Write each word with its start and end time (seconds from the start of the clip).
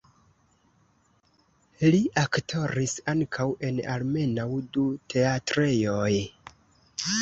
Li 1.89 1.99
aktoris 2.23 2.97
ankaŭ 3.15 3.47
en 3.71 3.81
almenaŭ 3.99 4.51
du 4.75 4.91
teatrejoj. 5.17 6.13